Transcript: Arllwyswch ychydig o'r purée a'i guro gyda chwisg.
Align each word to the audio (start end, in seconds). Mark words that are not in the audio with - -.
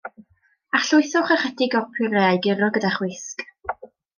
Arllwyswch 0.77 1.33
ychydig 1.35 1.77
o'r 1.81 1.85
purée 1.99 2.25
a'i 2.31 2.41
guro 2.47 2.73
gyda 2.79 2.93
chwisg. 2.99 3.49